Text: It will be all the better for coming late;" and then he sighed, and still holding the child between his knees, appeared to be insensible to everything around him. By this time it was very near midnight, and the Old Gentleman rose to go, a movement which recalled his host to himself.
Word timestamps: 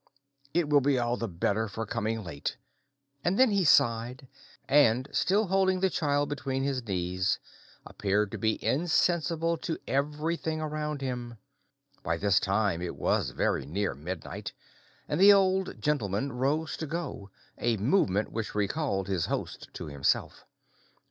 It 0.51 0.67
will 0.67 0.81
be 0.81 0.97
all 0.97 1.15
the 1.15 1.27
better 1.27 1.67
for 1.67 1.85
coming 1.85 2.23
late;" 2.23 2.57
and 3.23 3.37
then 3.37 3.51
he 3.51 3.63
sighed, 3.63 4.27
and 4.67 5.07
still 5.11 5.45
holding 5.45 5.79
the 5.79 5.91
child 5.91 6.27
between 6.27 6.63
his 6.63 6.83
knees, 6.83 7.37
appeared 7.85 8.31
to 8.31 8.39
be 8.39 8.57
insensible 8.65 9.57
to 9.57 9.77
everything 9.87 10.59
around 10.59 11.01
him. 11.01 11.37
By 12.01 12.17
this 12.17 12.39
time 12.39 12.81
it 12.81 12.95
was 12.95 13.29
very 13.29 13.67
near 13.67 13.93
midnight, 13.93 14.53
and 15.07 15.21
the 15.21 15.33
Old 15.33 15.79
Gentleman 15.79 16.33
rose 16.33 16.75
to 16.77 16.87
go, 16.87 17.29
a 17.59 17.77
movement 17.77 18.31
which 18.31 18.55
recalled 18.55 19.07
his 19.07 19.27
host 19.27 19.69
to 19.75 19.85
himself. 19.85 20.47